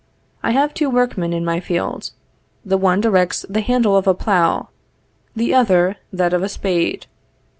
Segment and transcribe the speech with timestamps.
[0.41, 2.09] I have two workmen in my field;
[2.65, 4.69] the one directs the handle of a plough,
[5.35, 7.05] the other that of a spade.